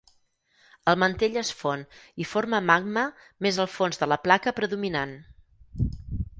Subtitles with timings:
[0.93, 1.83] El mantell es fon
[2.25, 3.05] i forma magma
[3.47, 5.17] més al fons de la placa predominant.